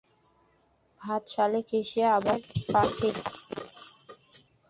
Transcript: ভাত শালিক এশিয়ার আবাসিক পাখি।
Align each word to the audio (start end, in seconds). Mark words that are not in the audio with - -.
ভাত 1.01 1.23
শালিক 1.33 1.69
এশিয়ার 1.79 2.11
আবাসিক 2.17 2.63
পাখি। 2.73 3.09